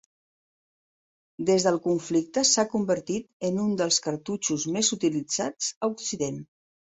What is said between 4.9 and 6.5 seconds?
utilitzats a Occident.